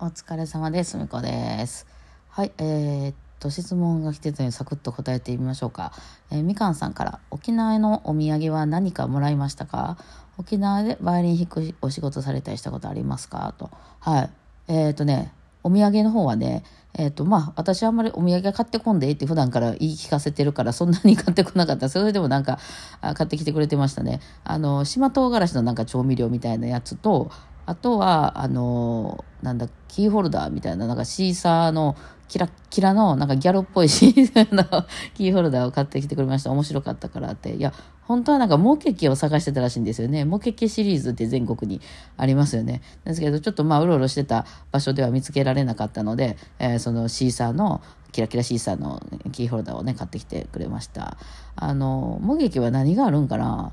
[0.00, 0.96] お疲れ様です。
[0.96, 1.84] みこです。
[2.28, 5.90] はい、えー、っと、質問が来てたのでサクッと答えてみましょうか。
[6.30, 9.98] えーみかんさんから、沖縄のお土産は何かもらいましたか？
[10.38, 13.52] 沖縄でバイオリン弾くお仕事されたりしたことありますか？
[13.58, 13.72] と。
[13.98, 14.30] はい。
[14.68, 15.32] えー、っとね、
[15.64, 16.62] お土産の方はね、
[16.94, 21.88] えっ、と、まあ、私あんまりお土産買ってこんでいいって普段から言い聞かせてるから、そんなに買ってこなかった。
[21.88, 22.60] それでもなんか、
[23.00, 24.20] 買ってきてくれてましたね。
[24.44, 27.32] あの、島唐辛子のなんか調味料みたいなやつと、
[27.68, 31.96] あとは、あの、なんだ、キーホルダーみたいな、なんかシーサーの
[32.26, 36.50] キラッキラの、なんかギャルっぽいシーサーのキーホルダーを買ってきてくれました。
[36.50, 37.54] 面白かったからって。
[37.54, 40.24] いや、本当はなんかモケケを探してたらしいんですよね。
[40.24, 41.82] モケケシリーズって全国に
[42.16, 42.80] ありますよね。
[43.04, 51.18] ですけど、ちょっとまあ、うろうろしてた場所では見つけられなかったので、えーそのシーサーの、キラキラシーサーのキーホルダーをね、買ってきてくれました。
[51.54, 53.72] あの、モケケは何があるんかな？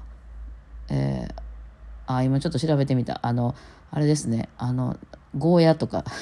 [0.89, 1.44] えー
[2.07, 3.19] あ、今ちょっと調べてみた。
[3.23, 3.55] あの、
[3.91, 4.49] あれですね。
[4.57, 4.97] あの、
[5.37, 6.03] ゴーヤとか、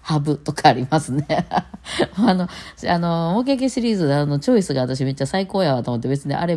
[0.00, 1.26] ハブとかありますね。
[2.16, 2.46] あの、
[2.88, 6.56] あの、モケケシリーズであの、チョイスが私めっちゃ最高やわと思って別にあれ、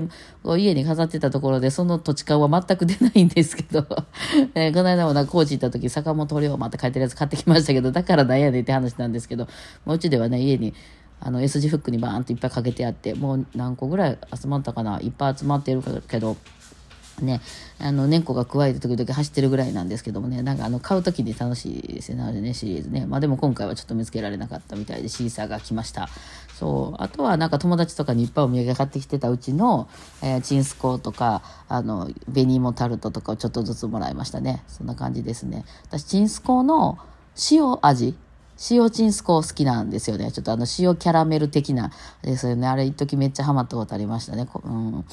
[0.57, 3.87] 家に飾ってたところでその土地感は全く出ないんですけど、
[4.53, 9.47] えーこの間もなんか高知行った時、坂本龍馬って書いてるやつ買ってきましたけど、だからなんやねんって話なんですけど、
[9.83, 10.75] もううちではね、家に、
[11.19, 16.37] あの S 字フックにバーンといっぱいかけてあって、もう何個ぐらい集まったかな、いっぱい集まってるけど、
[17.21, 17.41] ね、
[17.79, 23.05] あの、猫が加えて時々走ってるぐらいなんですけどもね、なんかあの、買う時に楽しいですよね、あれね、シリーズね。
[23.05, 26.09] まあでも今回はちょっと見つけられなかったみたいで、シーサーが来ました。
[26.57, 27.03] そう。
[27.03, 29.87] あとはなんか友達とかにいっぱいお土産買ってきてたうちの、
[30.21, 34.63] えーチンスコーとか、あの、紅芋タルトとかをちょっとずつもらいましたね。
[34.67, 35.65] そんな感じですね。
[35.87, 36.97] 私、チンスコーの
[37.51, 38.15] 塩味
[38.71, 40.31] 塩チンスコー好きなんですよね。
[40.31, 42.67] ちょっとあの塩キャラメル的なですよね。
[42.67, 44.47] あれ一時めっちゃハマったことありましたね。
[44.63, 45.05] うん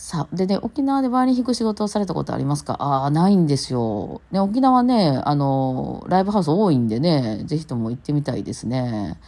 [0.00, 2.76] さあ、でね、沖縄でバイオリン弾く仕事をされたことありますか？
[2.78, 4.22] ああ、ないんですよ。
[4.30, 9.18] ね、沖縄ね、あの、ライブハウス多いんでね、ぜひとも行ってみたいですね。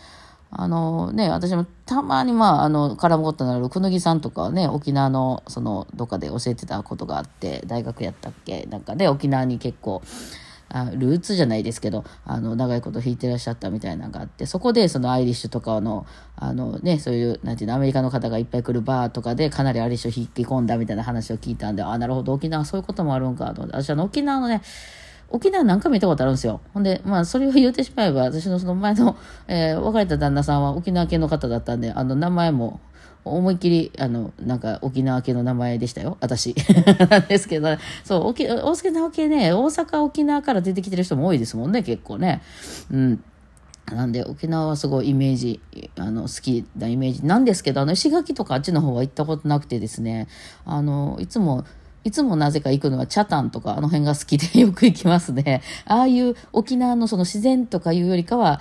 [0.48, 8.68] あのね、私もたまにまあ、あの、絡むことのあるくぬぎさんとかね、沖縄の、その、どっかで教えてたことがあって、大学やったっけ？
[8.70, 10.02] なんかね、沖縄に結構、
[10.72, 24.62] あルーツじゃないですけど、あの、長いこと弾いてらっしゃったみたいなのがあって、そこでそのアイリッシュとかの、あのね、そういう、なんていうの、アメリカの方がいっぱい来るバーとかでかなりアイリッシュを引き込んだみたいな話を聞いたんで、あ、なるほど、沖縄そういうこともあるんかと思って、私あの、沖縄のね、
[25.30, 26.60] 沖縄何回も行ったことあるんですよ。
[26.74, 29.16] ほんで、まあ、それを言ってしまえば、私のその前の、
[29.46, 32.80] えー別れた旦那さんは沖縄系の方だったんで、あの、名前も、
[33.24, 36.16] 思いっきり、あの、なんか沖縄系の名前でしたよ。
[36.20, 36.54] 私。
[37.10, 37.68] なんですけど、
[38.04, 42.42] そう、沖大輔直系ね、大阪、沖縄から出てきてる人も多いですもんね、結構ね。
[42.90, 43.24] うん。
[43.94, 45.60] なんで沖縄はすごいイメージ、
[45.96, 50.28] あの、好きなイメージなんですけど、あの、石垣とかあっちの方は行ったことなくてですね、
[50.64, 51.64] あの、いつも、
[52.04, 55.60] いつもなぜか行くのはチャタンとかあの辺が好きでよく行きますね。
[55.84, 58.60] ああいう沖縄のその自然とかいうよりかは、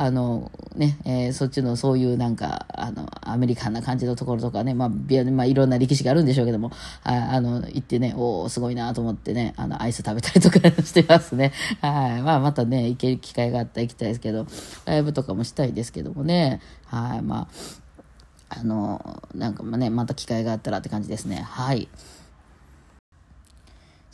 [0.00, 6.70] あのね、えーそっちのそういうなんか、あの、アメリカンな感じのところとかね、まあ、まあ、いろんな歴史があるんでしょうけども、
[7.02, 11.52] ああの、行ってね、おおすごいなと思ってね、あの、アイス食べたりとかしてますね。
[11.82, 12.22] はい。
[12.22, 14.46] まあ、またね、行ける機会があったら行きたいですけど、
[14.84, 17.22] ライブとかもしたいですけどもね、はい。
[17.22, 17.48] ま
[18.50, 21.42] あ、あの、なんかまあね、また機会があったらって感じですね。
[21.44, 21.88] はい。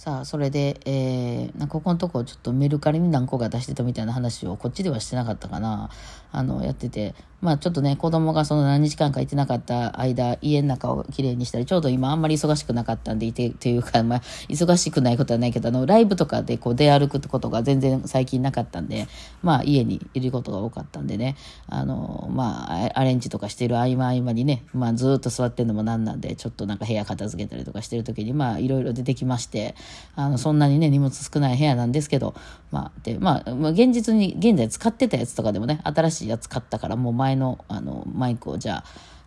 [0.04, 5.88] さあ、それで、えー、なんかここのとこちょっとメルカリに何個か出してたみたいな話をこっちではしてなかったかな。
[6.30, 19.08] あの、やってて、まあちょっとね、子供がその何日間かいてなかった間、家の中をきれいにしたり、ちょうど今あんまり忙しくなかったんでいて、っていうか、まあ、忙しくないことはないけど、あの、ライブとかでこう出歩くってことが全然最近なかったんで、
[19.42, 21.36] まあ家にいることが多かったんでね、
[21.68, 29.74] あの、まあ、アレンジとかしてる合間合間にね、まあずっと座ってんのもなんなんで、ちょっとなんか部屋片付けたりとかしてる時に、まあいろいろ出てきまして、
[30.16, 32.34] あの、そんなにね、荷物少ない部屋なんですけど、
[32.70, 38.84] まあ、で、まあ現実に、現在使ってたやつとかでもね、新しいやつ買ったから、もう前の、あの、マイクをじゃあ、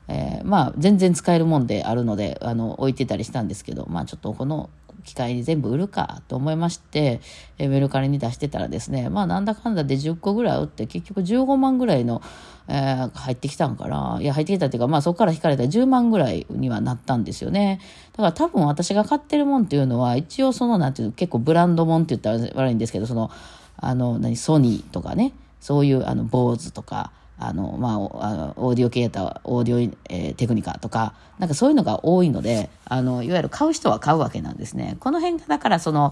[0.10, 4.70] えーまあ、全然使えるもんであるので、あの、置いてたりしたんですけど、まあ、ちょっとこの、
[5.08, 7.22] 機械に全部売るかと思いまして、
[7.58, 12.22] えーメルカリに出してたらですね、まあなんだかんだで10個ぐらい売って結局15万ぐらいの、
[12.68, 14.18] えー入ってきたんかな。
[14.22, 17.80] いや、入ってきたっていうか、まあそこから引かれたら10万ぐらいにはなったんですよね。
[18.12, 23.32] だから多分私が買ってるもんっていうのは、一応その、なんていうの、結構ブランドもんって言ったら悪いんですけど、その、
[23.78, 34.98] あの、何、ソニーとかね、そういう、あの、坊主とか、あの、まあ、オーディオ系やったらオーディオ、えーテクニカとか、なんかそういうのが多いので、あの、いわゆる買う人は買うわけなんですね。
[35.00, 36.12] この辺が、だからその、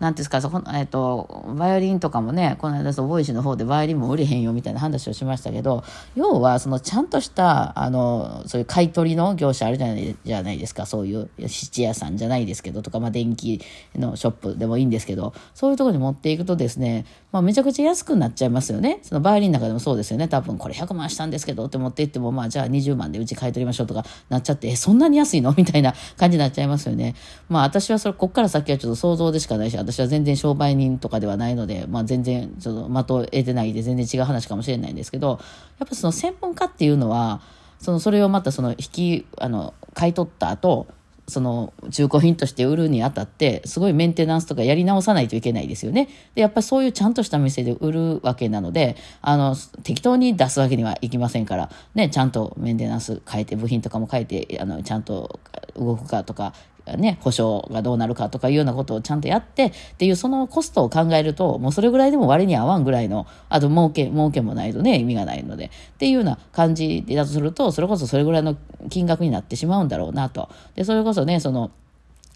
[0.00, 5.84] なんですか、そこえっ、と、バイオリンとかもね、この間、ボイシの方でバイオリンも売れへんよみたいな話をしましたけど、
[6.16, 13.60] 要は、その、ちゃんとした、あの、そういう買い取りの業者あるじゃないじゃないですか、そういう質屋さんじゃないですけど、とか、まあ、電気
[13.94, 19.00] のショップでもいいんですけど、そういうところに持っていくとですね、まあ、めちゃくちゃ安くなっちゃいますよね。
[19.02, 20.28] そのバイオリンの中でもそうですよね。
[20.28, 25.54] 多分、これ100万したんですけどって持っていっても、まあ、じゃあ20万でうち買い取りましょうとかなっちゃって、そんなに安いの？
[25.56, 27.14] みたいな感じになっちゃいますよね。
[27.48, 35.38] まあ、私はそれ、こっから先はちょっと想像でしかないし、私私は全然商売人とかではないので、まあ、全然、ちょっと的を得てないで全然違う話かもしれないんですけど、
[35.78, 37.40] やっぱその専門家っていうのは、
[37.78, 40.86] そのそれをまたその引きあの買い取った後
[41.26, 46.08] その中古品として売るにあたってすごいメンテナンスとかやり直さないといけないですよね。
[46.34, 55.40] でやっぱりそういうちゃんとした店で売るわけなのであの適当に出すわけにはいきませんから、ね、ちゃんとメンテナンス変えて部品とかも変えてあのちゃんと
[55.76, 56.52] 動くかとか
[56.86, 68.56] ね、保証がどうなるかとかいうようなことをちゃんとやってっていうそのコストを考えるともうそれぐらいでも割に合わんぐらいのあと儲け儲けもないとね意味がないのでっていうような感じだとするとそれこそそれぐらいの
[68.90, 70.50] 金額になってしまうんだろうなと。
[70.74, 71.70] でそれこそねその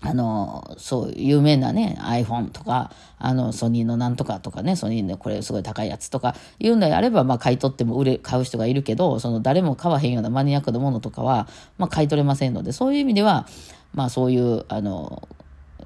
[0.00, 11.48] あの、そう、有名なね、iPhone とか、あの、ソニーのなんとかとかね、ソニーでこれすごい高いやつとかいうのであれば、まあ買い取っても売れ、買う人がいるけど、その誰も買わへんようなマニアックなものとかは、
[11.78, 13.48] まあ買い取れませんので、そういう意味では、
[13.94, 15.28] まあそういう、あの、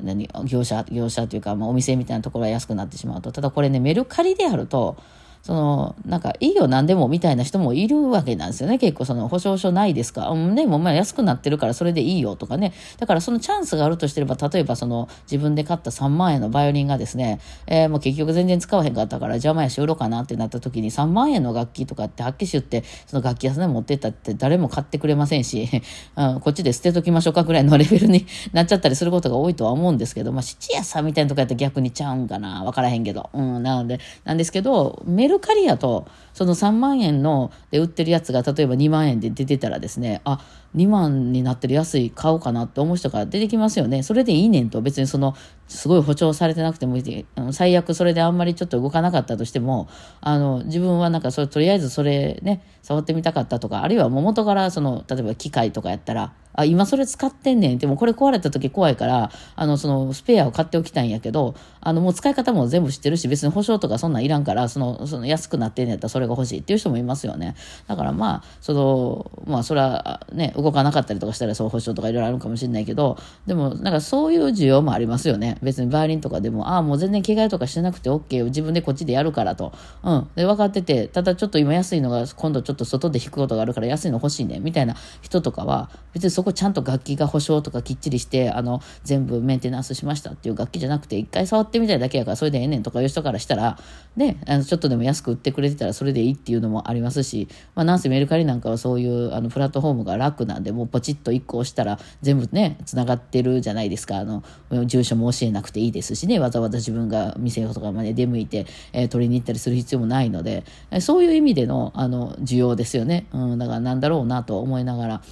[0.03, 3.33] 何、業者、業者というか、まあお店みたいなところは安くなってしまうと。
[3.33, 4.97] ただこれね、メルカリであると、
[5.43, 8.79] その、なんか、いいよ、何でも、みたいな人もいるわけなんですよね。
[8.79, 12.73] 結構、その、保証書ないですかうん、ね、もう、まあ、安くなってるから、それでいいよ、とかね。
[12.99, 25.69] だから、そのチャンスがあるとしてれば、例えば、その、自分で買った3万円のバイオリンがですね、えー、もう結局全然使わへんかったから、邪魔やし、売ろうかなってなった時に、3万円の楽器とかって、はっきり言って、その楽器屋さんで持ってったって誰も買ってくれませんし、
[26.17, 32.63] うん、こっちで捨てときましょうかぐらいのレベルになっちゃったりすることが多いとは思うんですけど、まあ、質屋さんみたいなとこやったら逆にちゃうんかな。
[32.65, 33.31] わからへんけど。
[33.33, 40.41] うん、なので、なんですけど、メルカリやと、その3万円ので売ってるやつが例えば2万円で出てたらですねあ
[40.75, 44.03] 2万になってる安い買おうかなって思う人が出てきますよね。
[44.03, 45.35] それでいいねんと別にその
[45.69, 47.27] すごい補聴されてなくてもいい。
[47.51, 49.89] 最悪それであんまりちょっと動かなかったとしても
[50.21, 57.79] あの自分はなんかそれとりあえずそれね触ってみたかったとかあるいはもう元からその例えば機械とかやったらあ、今それ使ってんねん。
[57.79, 67.55] でもこれ壊れた時怖いから、あの、そのスペアを買っておきたいんやけど、あの、もう使い方も全部知ってるし、別に保証とかそんなんいらんから、その、その安くなってんねやったらそれが欲しいっていう人もいますよね。
[67.87, 75.59] だからまあ、その、まあ、それはね、動かなかったりとかしたらそう保証とかいろいろあるかもしれないけど、でも、なんかそういう需要もありますよね。
[75.63, 78.47] 別にバイオリンとかでも、ああ、もう全然着替えとかしてなくて OK よ。
[78.47, 79.73] 自分でこっちでやるからと。
[80.03, 80.29] うん。
[80.35, 84.61] で、分かってて、ただちょっと今安いのが今度ちょっと外で弾くことがあるから安いの欲しいね。
[84.61, 93.79] みたいな人とかは、別にそこちゃんと楽器が保証とかきっちりして、あの、全部メンテナンスしましたっていう楽器じゃなくて、一回触ってみたいだけやから、それでええねんとかいう人からしたら、
[94.17, 104.19] ね、あの、ちょっとでも安く売ってくれてたらそれでいいっていうのもありますし、まあ、なんせメルカリなんかはそういう、あの、プラットフォームが楽なんで、もうポチッと1個押したら、全部ね、繋がってるじゃないですか。
[104.19, 104.43] あの、
[104.87, 110.65] 住所も教えなくていいですしね、わざわざ自分が店とかまで出向いて、えー、取りに行ったりする必要もないので、
[111.01, 113.27] そういう意味での、あの、需要ですよね。
[113.33, 115.23] うん、だからなんだろうなと思いながら、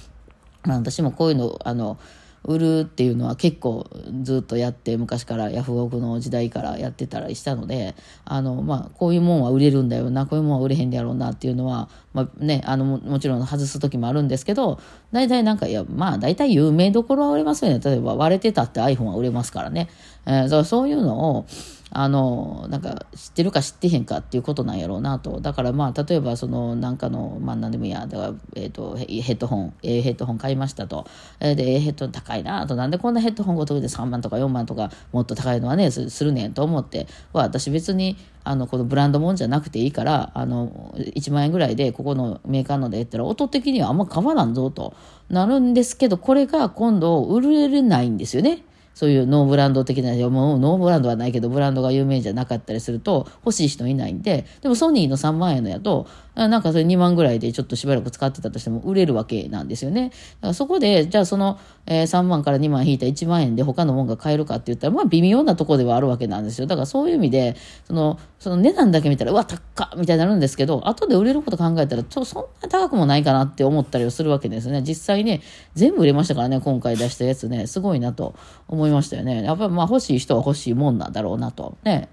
[0.65, 1.97] 私もこういうの、あの、
[2.43, 3.87] 売るっていうのは結構
[4.23, 7.93] ずっとやって昔からヤフオクの時代からやってたりしたので
[8.25, 14.79] あの、まあ、こういうもんは売れるんだよなこういうもんは売れへんだろうなっていうのは、まあね、あのもちろん外す時もあるんですけど
[15.11, 17.71] 大体なんかいやまあ大体有名どころは売れますよ。
[17.71, 19.87] ね例えば割れてたって iPhone は売れますからね、
[20.25, 21.45] えー、そういうのを
[21.93, 25.41] あの、なんか知ってるか知ってへんかっていうことなんやろうなと。
[25.41, 31.05] だからまあ、例えばそのなんかの、まあ何でもいいや、だから、えっ、ー、と、ヘッドホン、A ヘッドホン買いましたと。
[31.41, 32.77] えー、で、A ヘッドホン高いなと。
[32.77, 44.95] なんでこんなヘッドホンごとで3万とか4万とかもっと高いのはね、するねんと思って、は私別に、あの、このブランドもんじゃなくていいから、あの、1万円ぐらいでここのメーカーので言ったら音的にはあんま変わらんぞと
[45.29, 48.63] なるんですけど、これが今度売れないんですよね。
[48.93, 60.09] そういうノーブランド的な、もうノーブランドはないけど、ブランドが有名じゃなかったりすると、欲しい人いないんで、でもソニーの3万円のやと、なんかそれ2万ぐらいでちょっとしばらく使ってたとしても売れるわけなんですよね。
[60.09, 66.67] だからそこで、じゃあその、えー、3万から2万引いた1万円で他のもんが買えるかって言ったら、まあ微妙なとこではあるわけなんですよ。
[66.67, 67.55] だからそういう意味で、
[67.85, 74.81] その、その値段だけ見たら、うわ、高っみたいになるんですけど、後で売れること考えたら、ちょそんな高くもないかなって思ったりするわけですね。
[74.81, 75.41] 実際ね、
[75.75, 78.35] 全部売れましたからね、今回出したやつね、すごいなと
[78.67, 79.43] 思いましたよね。
[79.43, 81.77] やっぱりまあ欲しい人は欲しいもんなんだろうなと。
[81.83, 82.09] ね。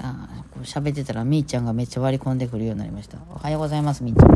[0.00, 3.18] あこう喋ってたらみーちゃんがめっちゃ割り込んでくるようになりました。
[3.30, 4.26] おはようございます、みーちゃ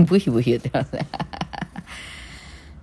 [0.00, 0.04] ん。
[0.04, 1.06] ブヒブヒ言ってますね。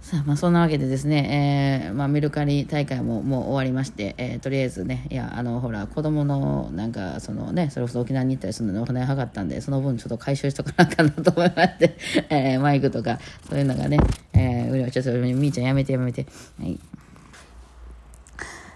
[0.10, 11.96] さあまあそんなわけでですね、えーまあ、メルカリ大会ももう終わりまして、えーとりあえずねいやあのほら子供のなんかそのねそれこそ沖縄に行ったりするのにお金がかかったんでその分ちょっと回収しとかなかなと思いまして、
[12.32, 14.00] えーマイクとかそういうのがね、
[14.34, 16.26] えー、売りはちょっとみーちゃんやめてやめて。
[16.60, 16.80] はい。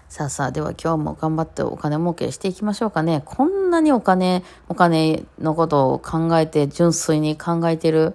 [0.08, 3.22] さあさあでは今日も頑張ってお金儲けしていきましょうかね。
[3.24, 8.14] こんなにお金お金のことを考えて純粋に考えてる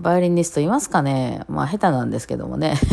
[0.00, 1.44] バイオリニストいますかね？
[1.48, 2.74] まあ下手なんですけどもね。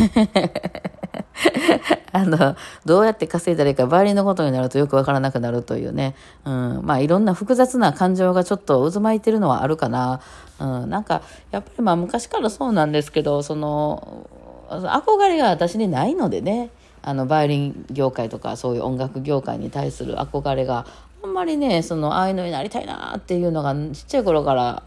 [2.12, 6.14] あのどうやって稼いだらいいかバイオリンのことになるとよくわからなくなるというね、
[6.46, 10.22] うん、まあいろんな複雑な感情がちょっと渦巻いてるのはあるかな、
[10.58, 11.20] うん、なんか
[11.50, 14.30] やっぱりまあ昔からそうなんですけどその
[14.70, 16.70] 憧れが私にないのでね。
[17.02, 20.86] あのバイオリン業界とかそういう音楽業界に対する憧れが
[21.22, 24.82] あんまりねそのああいうのになりたいなっていうのがちっちゃい頃から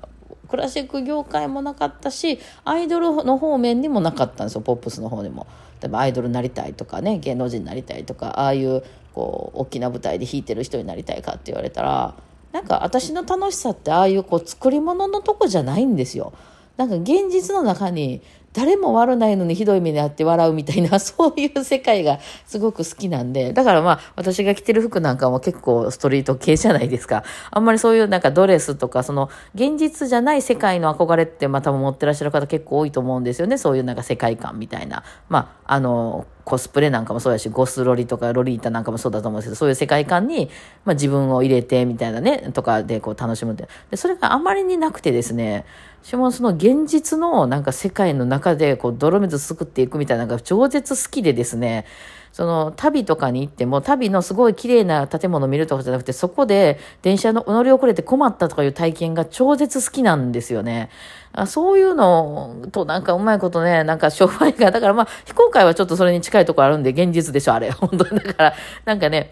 [0.49, 5.47] クラシック業界もなかったしアイドルの方面にもなかったんですよポップスの方にも。
[5.81, 12.15] 例えばアイドルになりたいとかね芸能人になりたいとかああいうこう大きな舞台で弾いてる人になりたいかって言われたら
[12.51, 16.33] なんか私の楽しさってああいうこう作り物のとこじゃないんですよ。
[16.79, 18.21] なんか現実の中に
[18.53, 27.25] 誰も悪ないのにひどい目にあって笑うみたいな、 そういう世界がすごく好きなんで、だからまあ私が着てる服なんかも結構ストリート系じゃないですか。
[27.51, 33.57] あんまりそういうなんかドレスとか、その現実じゃない世界の憧れってまあ多分持ってらっしゃる方結構多いと思うんですよね。
[33.57, 35.03] そういうなんか世界観みたいな。
[35.27, 40.49] まあ、あの、コスプレなんかもそうやし、ゴスロリとかロリータなんかもそうだと思うんですけど、そういう世界観に、
[40.83, 43.69] まあ自分を入れてみたいなね、とかでこう楽しむって。
[43.91, 45.65] で、それがあまりになくてですね、
[46.03, 51.85] 私もその現実のなんか世界の中でこう泥水すくっていくみたいなのが超絶好きでですね、
[52.31, 60.89] その旅とかに行っても旅のすごい綺麗な建物を見るとかじゃなくてそこで電車の乗り遅れて困ったとかいう体験が超絶好きなんですよね。
[61.31, 67.71] あそういうのとなんかうまいことね、なんか商売が、だからまあ非公開はちょっとそれに近いところあるんで現実でしょ、あれ。
[67.71, 68.19] 本当に。
[68.21, 68.53] だから
[68.85, 69.31] なんかね、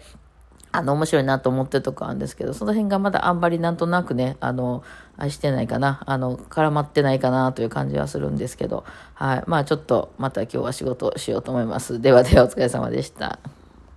[0.72, 4.82] あの、面白いなと思ってるとこあるんですけど、その辺がまだあんまりなんとなくね、あの、
[5.16, 8.84] 愛してないかな、あの、絡まってないかなという感じはするんですけど、
[9.14, 9.42] はい。
[9.46, 12.00] まあちょっとまた今日は仕事をしようと思います。
[12.00, 13.57] ではではお疲れ様でした。